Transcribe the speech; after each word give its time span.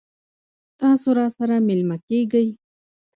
تاسو 0.79 1.07
راسره 1.17 1.55
میلمه 1.67 1.97
کیږئ؟ 2.07 2.47